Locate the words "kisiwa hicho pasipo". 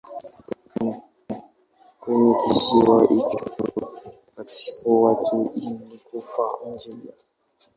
2.41-5.01